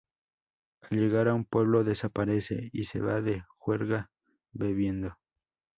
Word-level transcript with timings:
Al 0.89 0.97
llegar 0.97 1.27
a 1.27 1.35
un 1.35 1.45
pueblo, 1.45 1.83
desaparece 1.83 2.71
y 2.73 2.85
se 2.85 3.01
va 3.01 3.21
de 3.21 3.43
juerga 3.59 4.09
bebiendo. 4.51 5.15